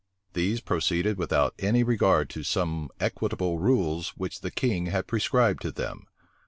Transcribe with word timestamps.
These 0.33 0.61
proceeded 0.61 1.19
without 1.19 1.53
any 1.59 1.83
regard 1.83 2.27
to 2.31 2.41
some 2.41 2.89
equitable 2.99 3.59
rules 3.59 4.17
which 4.17 4.41
the 4.41 4.49
king 4.49 4.87
had 4.87 5.05
prescribed 5.05 5.61
to 5.61 5.71
them. 5.71 6.07